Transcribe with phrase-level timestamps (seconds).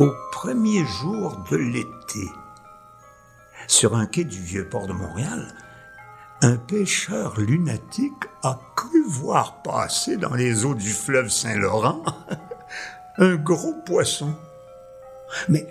[0.00, 2.32] Au premier jour de l'été,
[3.66, 5.54] sur un quai du vieux port de Montréal,
[6.40, 12.02] un pêcheur lunatique a cru voir passer dans les eaux du fleuve Saint-Laurent
[13.18, 14.34] un gros poisson.
[15.50, 15.68] Mais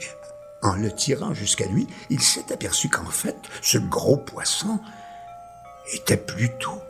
[0.62, 4.80] en le tirant jusqu'à lui, il s'est aperçu qu'en fait, ce gros poisson
[5.92, 6.84] était plutôt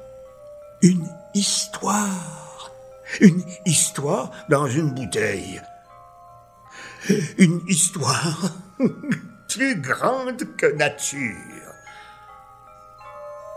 [0.82, 2.74] une histoire.
[3.22, 5.62] Une histoire dans une bouteille.
[7.38, 8.52] Une histoire
[9.50, 11.74] plus grande que nature.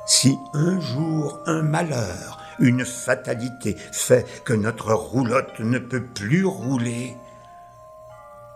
[0.07, 7.17] Si un jour un malheur, une fatalité fait que notre roulotte ne peut plus rouler,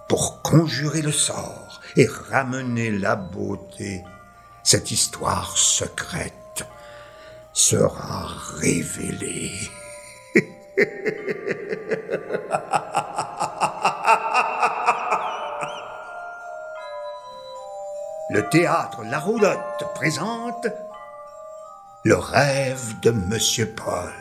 [0.09, 4.05] pour conjurer le sort et ramener la beauté,
[4.63, 6.33] cette histoire secrète
[7.53, 9.53] sera révélée.
[18.37, 20.67] Le théâtre La Roulotte présente
[22.05, 24.13] Le rêve de Monsieur Paul,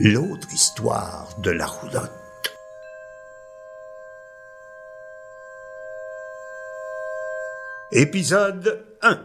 [0.00, 2.10] l'autre histoire de la roulotte.
[7.92, 9.24] Épisode 1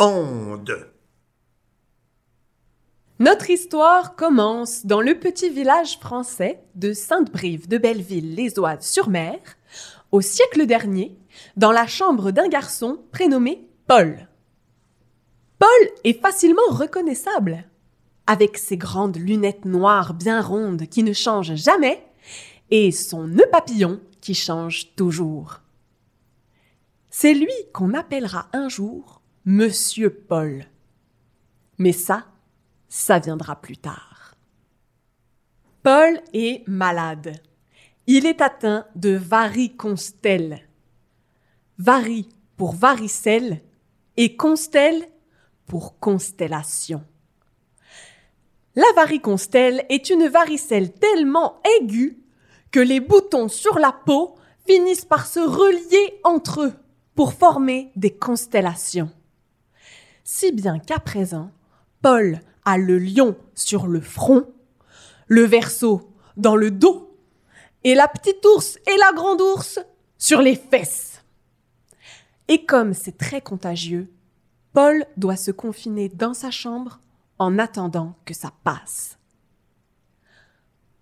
[0.00, 0.88] Onde
[3.20, 9.38] Notre histoire commence dans le petit village français de Sainte-Brive de Belleville-les-Oises-sur-Mer,
[10.14, 11.18] au siècle dernier,
[11.56, 14.28] dans la chambre d'un garçon prénommé Paul.
[15.58, 15.68] Paul
[16.04, 17.64] est facilement reconnaissable.
[18.28, 22.06] Avec ses grandes lunettes noires bien rondes qui ne changent jamais
[22.70, 25.62] et son nœud papillon qui change toujours.
[27.10, 30.64] C'est lui qu'on appellera un jour Monsieur Paul.
[31.78, 32.24] Mais ça,
[32.88, 34.36] ça viendra plus tard.
[35.82, 37.32] Paul est malade.
[38.06, 40.68] Il est atteint de variconstel.
[41.78, 43.62] Vari pour varicelle
[44.16, 45.08] et constel
[45.66, 47.02] pour constellation.
[48.76, 52.18] La variconstel est une varicelle tellement aiguë
[52.70, 54.34] que les boutons sur la peau
[54.66, 56.72] finissent par se relier entre eux
[57.14, 59.10] pour former des constellations.
[60.24, 61.50] Si bien qu'à présent,
[62.02, 64.46] Paul a le lion sur le front,
[65.28, 67.13] le verso dans le dos,
[67.84, 69.78] et la petite ours et la grande ours
[70.18, 71.22] sur les fesses.
[72.48, 74.10] Et comme c'est très contagieux,
[74.72, 77.00] Paul doit se confiner dans sa chambre
[77.38, 79.18] en attendant que ça passe.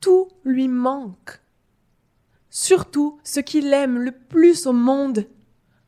[0.01, 1.41] Tout lui manque.
[2.51, 5.27] Surtout ce qu'il aime le plus au monde,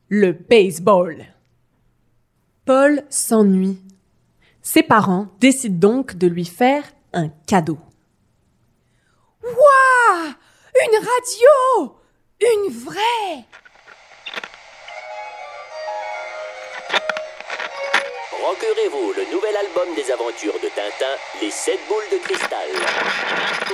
[0.08, 1.26] le baseball.
[2.64, 3.82] Paul s'ennuie.
[4.62, 7.78] Ses parents décident donc de lui faire un cadeau.
[9.42, 10.34] Waouh
[10.86, 11.96] Une radio
[12.40, 13.44] Une vraie
[18.38, 22.68] Procurez-vous le nouvel album des aventures de Tintin, Les sept boules de cristal.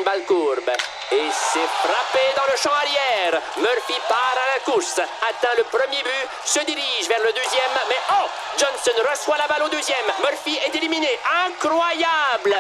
[0.05, 0.71] Balle courbe.
[1.11, 3.43] Et c'est frappé dans le champ arrière.
[3.57, 7.99] Murphy part à la course, atteint le premier but, se dirige vers le deuxième, mais
[8.13, 10.07] oh Johnson reçoit la balle au deuxième.
[10.23, 11.09] Murphy est éliminé.
[11.47, 12.57] Incroyable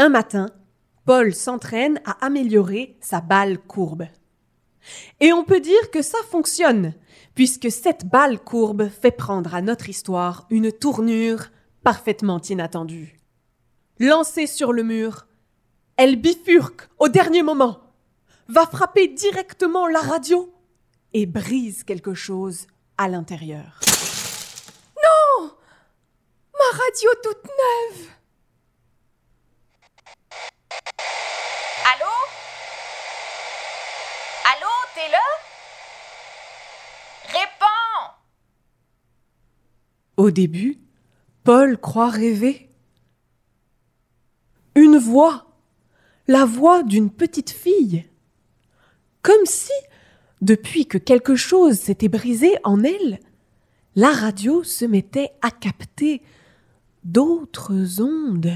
[0.00, 0.46] Un matin,
[1.04, 4.06] Paul s'entraîne à améliorer sa balle courbe.
[5.20, 6.94] Et on peut dire que ça fonctionne,
[7.34, 11.48] puisque cette balle courbe fait prendre à notre histoire une tournure
[11.84, 13.20] parfaitement inattendue.
[13.98, 15.26] Lancée sur le mur,
[15.98, 17.92] elle bifurque au dernier moment,
[18.48, 20.50] va frapper directement la radio
[21.12, 23.80] et brise quelque chose à l'intérieur.
[24.96, 25.50] Non
[26.54, 28.19] Ma radio toute neuve
[31.84, 32.14] Allô?
[34.52, 35.18] Allô, t'es là?
[37.26, 38.14] Réponds
[40.16, 40.78] Au début,
[41.44, 42.68] Paul croit rêver.
[44.74, 45.46] Une voix,
[46.28, 48.04] la voix d'une petite fille.
[49.22, 49.72] Comme si,
[50.40, 53.20] depuis que quelque chose s'était brisé en elle,
[53.96, 56.22] la radio se mettait à capter
[57.04, 58.52] d'autres ondes.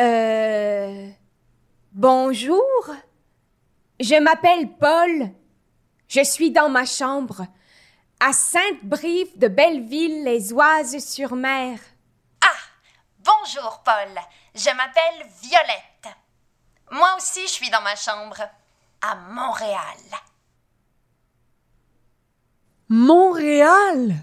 [0.00, 1.08] Euh.
[1.96, 2.62] Bonjour.
[3.98, 5.32] Je m'appelle Paul.
[6.08, 7.46] Je suis dans ma chambre,
[8.20, 11.78] à Sainte-Brive de Belleville-les-Oises-sur-Mer.
[12.42, 12.48] Ah
[13.20, 14.10] Bonjour, Paul.
[14.54, 16.08] Je m'appelle Violette.
[16.90, 18.42] Moi aussi, je suis dans ma chambre,
[19.00, 19.96] à Montréal.
[22.90, 24.16] Montréal?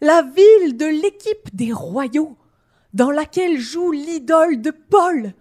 [0.00, 2.38] La ville de l'équipe des royaux,
[2.94, 5.34] dans laquelle joue l'idole de Paul,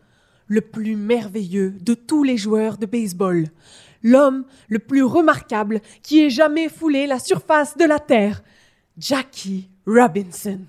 [0.54, 3.48] le plus merveilleux de tous les joueurs de baseball,
[4.04, 8.44] l'homme le plus remarquable qui ait jamais foulé la surface de la Terre,
[8.98, 10.62] Jackie Robinson.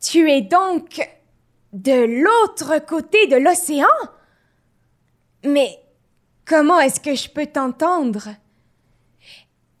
[0.00, 1.00] Tu es donc
[1.72, 3.98] de l'autre côté de l'océan?
[5.44, 5.80] Mais
[6.44, 8.28] comment est-ce que je peux t'entendre?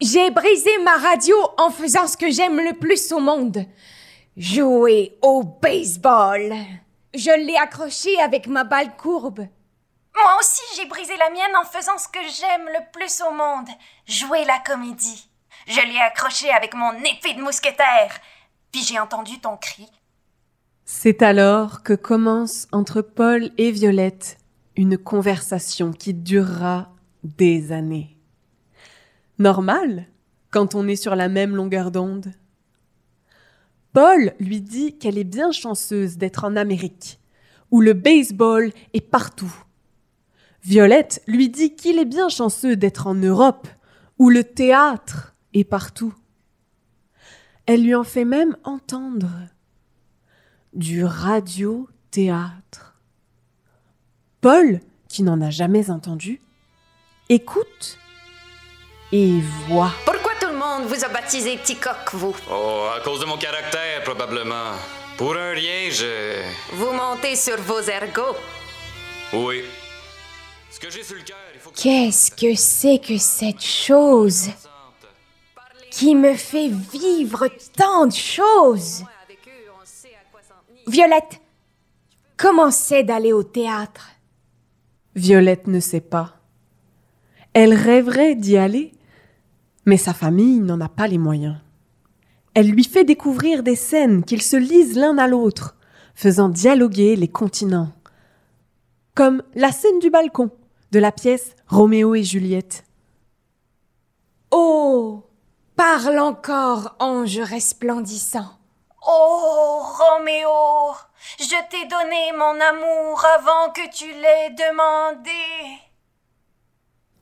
[0.00, 3.64] J'ai brisé ma radio en faisant ce que j'aime le plus au monde.
[4.36, 6.52] Jouer au baseball.
[7.16, 9.40] Je l'ai accroché avec ma balle courbe.
[10.14, 13.68] Moi aussi, j'ai brisé la mienne en faisant ce que j'aime le plus au monde,
[14.06, 15.26] jouer la comédie.
[15.66, 18.18] Je l'ai accroché avec mon épée de mousquetaire.
[18.70, 19.88] Puis j'ai entendu ton cri.
[20.84, 24.36] C'est alors que commence entre Paul et Violette
[24.76, 26.90] une conversation qui durera
[27.24, 28.18] des années.
[29.38, 30.06] Normal
[30.50, 32.32] quand on est sur la même longueur d'onde.
[33.96, 37.18] Paul lui dit qu'elle est bien chanceuse d'être en Amérique,
[37.70, 39.54] où le baseball est partout.
[40.62, 43.66] Violette lui dit qu'il est bien chanceux d'être en Europe,
[44.18, 46.12] où le théâtre est partout.
[47.64, 49.30] Elle lui en fait même entendre
[50.74, 53.00] du radio-théâtre.
[54.42, 56.42] Paul, qui n'en a jamais entendu,
[57.30, 57.96] écoute
[59.10, 59.92] et voit.
[60.04, 64.72] Pourquoi monde vous a baptisé petit coq, vous Oh, à cause de mon caractère, probablement.
[65.16, 66.42] Pour un rien, je.
[66.72, 68.36] Vous montez sur vos ergots.
[69.32, 69.64] Oui.
[70.70, 71.80] Ce que j'ai sur le cœur, il faut que.
[71.80, 74.50] Qu'est-ce que c'est que cette chose
[75.90, 79.04] qui me fait vivre tant de choses?
[80.86, 81.40] Violette,
[82.36, 84.10] comment c'est d'aller au théâtre?
[85.14, 86.34] Violette ne sait pas.
[87.54, 88.92] Elle rêverait d'y aller,
[89.86, 91.56] mais sa famille n'en a pas les moyens.
[92.54, 95.76] Elle lui fait découvrir des scènes qu'ils se lisent l'un à l'autre,
[96.14, 97.92] faisant dialoguer les continents.
[99.14, 100.50] Comme la scène du balcon
[100.90, 102.84] de la pièce Roméo et Juliette.
[104.50, 105.22] Oh
[105.76, 108.58] Parle encore, ange resplendissant.
[109.06, 110.94] Oh, Roméo,
[111.38, 115.30] je t'ai donné mon amour avant que tu l'aies demandé.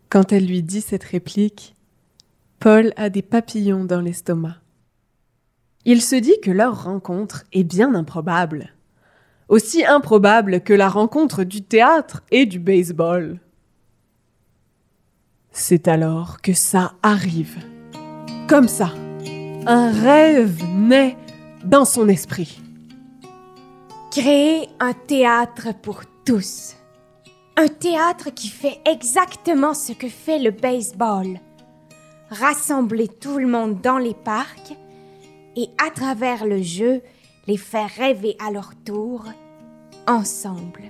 [0.08, 1.73] Quand elle lui dit cette réplique,
[2.58, 4.56] Paul a des papillons dans l'estomac.
[5.84, 8.70] Il se dit que leur rencontre est bien improbable.
[9.48, 13.38] Aussi improbable que la rencontre du théâtre et du baseball.
[15.50, 17.58] C'est alors que ça arrive.
[18.48, 18.92] Comme ça,
[19.66, 21.16] un rêve naît
[21.64, 22.60] dans son esprit.
[24.10, 26.76] Créer un théâtre pour tous.
[27.56, 31.38] Un théâtre qui fait exactement ce que fait le baseball.
[32.30, 34.74] Rassembler tout le monde dans les parcs
[35.56, 37.02] et à travers le jeu,
[37.46, 39.24] les faire rêver à leur tour,
[40.06, 40.82] ensemble.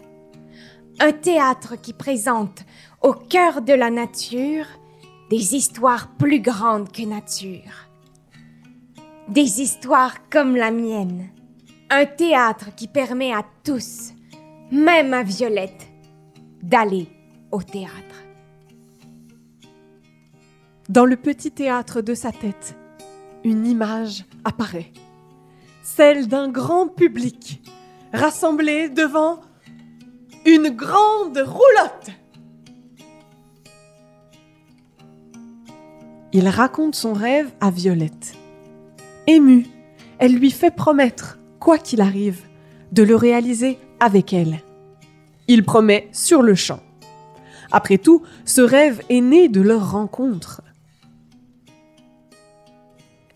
[1.01, 2.65] Un théâtre qui présente
[3.03, 4.67] au cœur de la nature
[5.31, 7.89] des histoires plus grandes que nature.
[9.29, 11.31] Des histoires comme la mienne.
[11.91, 14.13] Un théâtre qui permet à tous,
[14.71, 15.89] même à Violette,
[16.63, 17.09] d'aller
[17.51, 18.24] au théâtre.
[20.91, 22.77] Dans le petit théâtre de sa tête,
[23.43, 24.93] une image apparaît.
[25.83, 27.63] Celle d'un grand public
[28.13, 29.41] rassemblé devant
[30.45, 32.11] une grande roulotte.
[36.35, 38.35] Il raconte son rêve à Violette.
[39.27, 39.67] Émue,
[40.19, 42.43] elle lui fait promettre, quoi qu'il arrive,
[42.93, 44.61] de le réaliser avec elle.
[45.49, 46.81] Il promet sur le champ.
[47.73, 50.61] Après tout, ce rêve est né de leur rencontre.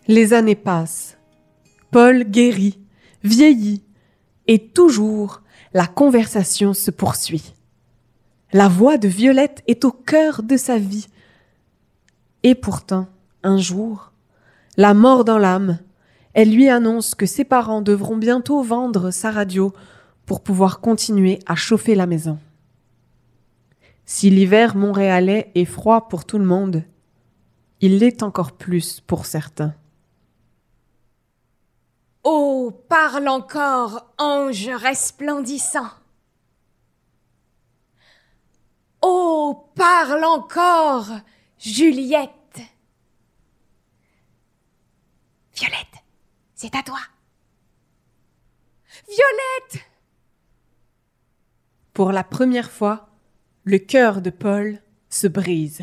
[0.09, 1.19] Les années passent.
[1.91, 2.79] Paul guérit,
[3.23, 3.83] vieillit,
[4.47, 7.53] et toujours la conversation se poursuit.
[8.51, 11.09] La voix de Violette est au cœur de sa vie.
[12.41, 13.05] Et pourtant,
[13.43, 14.11] un jour,
[14.77, 15.77] la mort dans l'âme,
[16.33, 19.73] elle lui annonce que ses parents devront bientôt vendre sa radio
[20.25, 22.39] pour pouvoir continuer à chauffer la maison.
[24.07, 26.81] Si l'hiver montréalais est froid pour tout le monde,
[27.79, 29.75] il l'est encore plus pour certains.
[32.31, 35.89] Oh, parle encore, ange resplendissant.
[39.01, 41.09] Oh, parle encore,
[41.57, 42.61] Juliette.
[45.55, 46.03] Violette,
[46.53, 46.99] c'est à toi.
[49.07, 49.87] Violette
[51.93, 53.09] Pour la première fois,
[53.63, 55.81] le cœur de Paul se brise.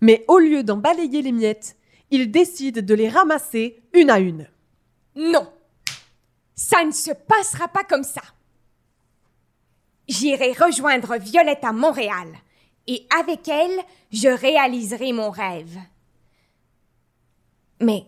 [0.00, 1.76] Mais au lieu d'en balayer les miettes,
[2.10, 4.46] il décide de les ramasser une à une.
[5.16, 5.52] Non,
[6.54, 8.22] ça ne se passera pas comme ça.
[10.08, 12.28] J'irai rejoindre Violette à Montréal
[12.86, 13.80] et avec elle,
[14.12, 15.78] je réaliserai mon rêve.
[17.80, 18.06] Mais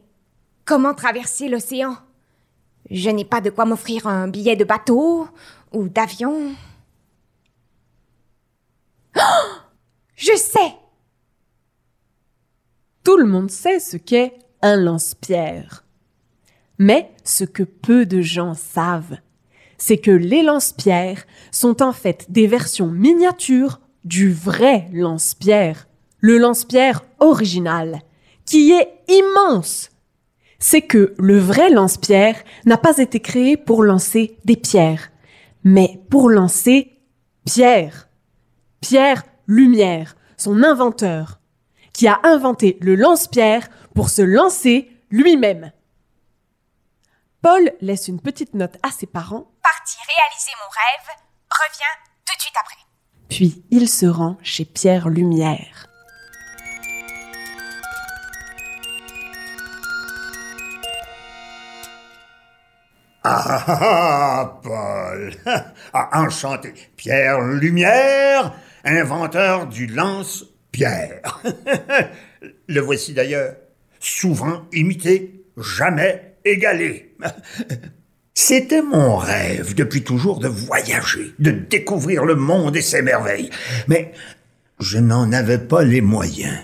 [0.65, 1.97] comment traverser l'océan?
[2.91, 5.29] Je n'ai pas de quoi m'offrir un billet de bateau
[5.73, 6.55] ou d'avion.
[9.17, 9.21] Oh
[10.17, 10.75] Je sais
[13.05, 15.85] Tout le monde sait ce qu'est un lance-pierre.
[16.79, 19.17] Mais ce que peu de gens savent,
[19.77, 25.89] c'est que les lance-pierres sont en fait des versions miniatures du vrai lance-pierre,
[26.21, 28.03] le lance-pierre original,
[28.47, 29.91] qui est immense.
[30.61, 35.11] C'est que le vrai lance-pierre n'a pas été créé pour lancer des pierres,
[35.65, 37.01] mais pour lancer
[37.45, 38.09] Pierre.
[38.81, 41.41] Pierre Lumière, son inventeur,
[41.93, 45.73] qui a inventé le lance-pierre pour se lancer lui-même.
[47.43, 49.51] Paul laisse une petite note à ses parents.
[49.63, 51.17] Parti réaliser mon rêve,
[51.51, 52.77] reviens tout de suite après.
[53.29, 55.87] Puis il se rend chez Pierre Lumière.
[63.25, 65.33] Ah, ah, Paul
[65.93, 66.75] ah, Enchanté.
[66.97, 68.53] Pierre Lumière,
[68.85, 69.87] inventeur du
[70.73, 71.43] lance-pierre.
[72.69, 73.55] Le voici d'ailleurs,
[74.01, 77.15] souvent imité, jamais égalé.
[78.35, 83.51] C'était mon rêve depuis toujours de voyager, de découvrir le monde et ses merveilles.
[83.89, 84.13] Mais
[84.81, 86.59] je n'en avais pas les moyens.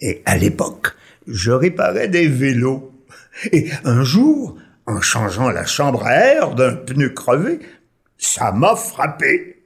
[0.00, 0.88] Et à l'époque,
[1.28, 2.92] je réparais des vélos.
[3.52, 7.60] Et un jour, en changeant la chambre à air d'un pneu crevé,
[8.18, 9.61] ça m'a frappé.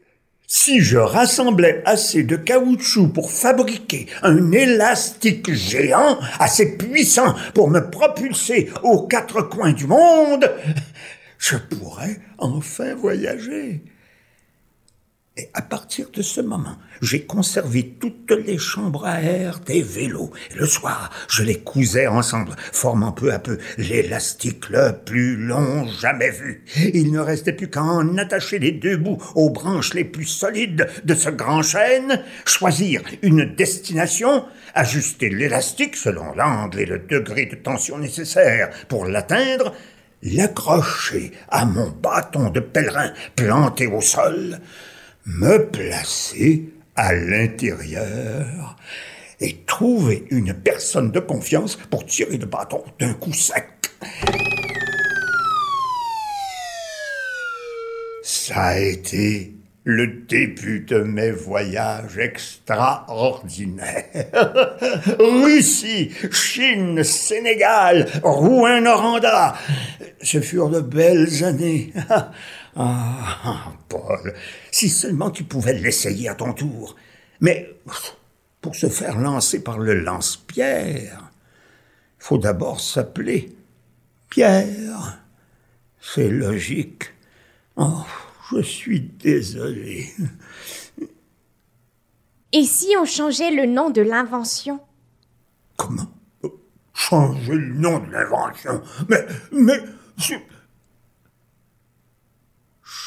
[0.49, 7.81] Si je rassemblais assez de caoutchouc pour fabriquer un élastique géant assez puissant pour me
[7.91, 10.49] propulser aux quatre coins du monde,
[11.38, 13.83] je pourrais enfin voyager.
[15.38, 20.31] Et à partir de ce moment, j'ai conservé toutes les chambres à air des vélos.
[20.50, 25.87] Et le soir, je les cousais ensemble, formant peu à peu l'élastique le plus long
[26.00, 26.64] jamais vu.
[26.95, 30.88] Il ne restait plus qu'à en attacher les deux bouts aux branches les plus solides
[31.05, 34.43] de ce grand chêne, choisir une destination,
[34.75, 39.75] ajuster l'élastique selon l'angle et le degré de tension nécessaire pour l'atteindre,
[40.23, 44.61] l'accrocher à mon bâton de pèlerin planté au sol,
[45.26, 48.76] me placer à l'intérieur
[49.40, 53.66] et trouver une personne de confiance pour tirer le bâton d'un coup sec.
[58.23, 64.04] Ça a été le début de mes voyages extraordinaires.
[65.21, 69.54] Russie, Chine, Sénégal, Rouen-Noranda.
[70.23, 71.92] Ce furent de belles années.
[72.76, 74.35] Ah, Paul,
[74.71, 76.95] si seulement tu pouvais l'essayer à ton tour.
[77.40, 77.75] Mais
[78.61, 81.30] pour se faire lancer par le lance-pierre,
[82.21, 83.56] il faut d'abord s'appeler
[84.28, 85.18] Pierre.
[86.00, 87.14] C'est logique.
[87.76, 88.04] Oh,
[88.52, 90.12] je suis désolé.
[92.52, 94.80] Et si on changeait le nom de l'invention?
[95.76, 96.11] Comment?
[96.95, 98.83] Changer le nom de l'invention?
[99.09, 99.80] Mais, mais,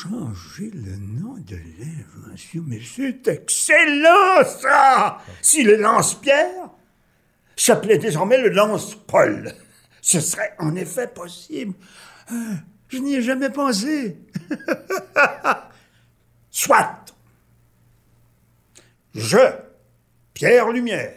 [0.02, 2.64] changer le nom de l'invention.
[2.66, 5.18] Mais c'est excellent, ça!
[5.42, 6.70] Si le lance-pierre
[7.56, 9.54] s'appelait désormais le lance-Paul,
[10.02, 11.74] ce serait en effet possible.
[12.32, 12.54] Euh,
[12.88, 14.18] je n'y ai jamais pensé.
[16.50, 17.14] Soit.
[19.16, 19.54] Je,
[20.34, 21.14] Pierre Lumière,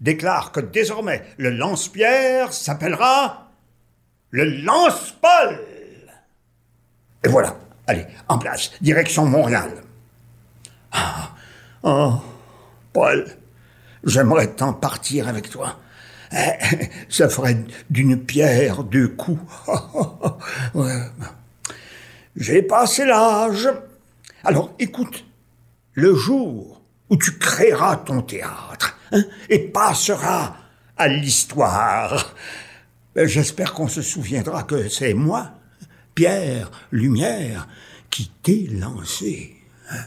[0.00, 3.50] déclare que désormais le lance-pierre s'appellera
[4.30, 5.58] le lance-Paul.
[7.24, 7.58] Et voilà.
[7.88, 9.70] Allez, en place, direction Montréal.
[10.92, 11.30] Ah,
[11.82, 12.16] oh,
[12.92, 13.26] Paul,
[14.04, 15.80] j'aimerais tant partir avec toi.
[16.30, 17.56] Eh, ça ferait
[17.88, 19.40] d'une pierre deux coups.
[22.36, 23.70] J'ai passé l'âge.
[24.44, 25.24] Alors écoute,
[25.94, 30.56] le jour où tu créeras ton théâtre hein, et passeras
[30.98, 32.34] à l'histoire,
[33.14, 35.52] ben, j'espère qu'on se souviendra que c'est moi
[36.18, 37.68] pierre, lumière,
[38.10, 39.54] qui t'est lancé.
[39.88, 40.06] Hein?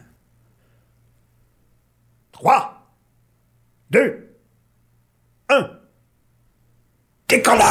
[2.33, 2.85] Trois,
[3.89, 4.35] deux,
[5.47, 5.69] un.
[7.29, 7.65] Décollage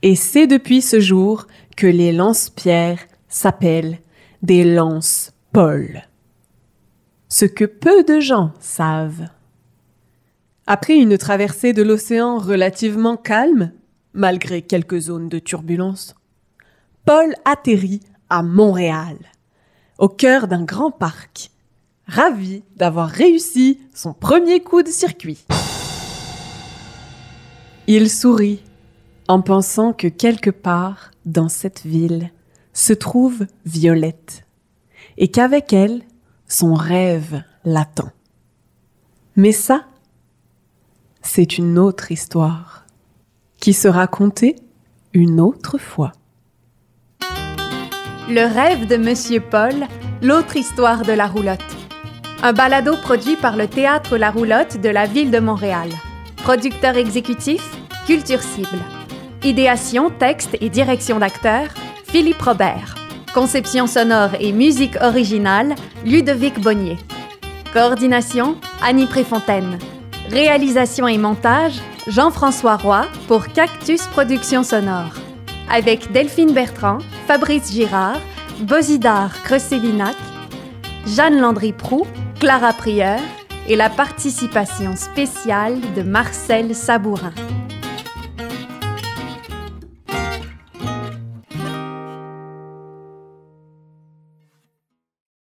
[0.00, 3.98] Et c'est depuis ce jour que les lance-pierres s'appellent
[4.40, 6.04] des lance-Paul.
[7.28, 9.28] Ce ce que peu de gens savent.
[10.74, 13.72] Après une traversée de l'océan relativement calme,
[14.14, 16.14] malgré quelques zones de turbulence,
[17.04, 18.00] Paul atterrit
[18.30, 19.18] à Montréal,
[19.98, 21.50] au cœur d'un grand parc,
[22.06, 25.44] ravi d'avoir réussi son premier coup de circuit.
[27.86, 28.62] Il sourit
[29.28, 32.30] en pensant que quelque part dans cette ville
[32.72, 34.46] se trouve Violette
[35.18, 36.00] et qu'avec elle,
[36.48, 38.10] son rêve l'attend.
[39.36, 39.84] Mais ça,
[41.22, 42.84] c'est une autre histoire
[43.60, 44.56] qui sera contée
[45.14, 46.12] une autre fois.
[48.28, 49.74] Le rêve de Monsieur Paul,
[50.20, 51.60] l'autre histoire de la roulotte.
[52.42, 55.90] Un balado produit par le Théâtre La Roulotte de la ville de Montréal.
[56.38, 57.62] Producteur exécutif,
[58.06, 58.78] Culture Cible.
[59.44, 61.68] Idéation, texte et direction d'acteur,
[62.04, 62.96] Philippe Robert.
[63.32, 65.74] Conception sonore et musique originale,
[66.04, 66.96] Ludovic Bonnier.
[67.72, 69.78] Coordination, Annie Préfontaine.
[70.30, 75.14] Réalisation et montage, Jean-François Roy pour Cactus Productions Sonore.
[75.70, 78.18] Avec Delphine Bertrand, Fabrice Girard,
[78.60, 80.16] Bosidar Cressevinac,
[81.06, 82.06] Jeanne Landry-Prou,
[82.40, 83.20] Clara Prieur
[83.68, 87.32] et la participation spéciale de Marcel Sabourin.